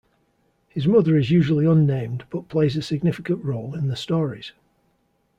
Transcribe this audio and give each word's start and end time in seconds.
His 0.67 0.87
mother 0.87 1.15
is 1.15 1.29
usually 1.29 1.67
unnamed 1.67 2.23
but 2.31 2.49
plays 2.49 2.75
a 2.75 2.81
significant 2.81 3.45
role 3.45 3.75
in 3.75 3.87
the 3.87 3.95
stories. 3.95 4.51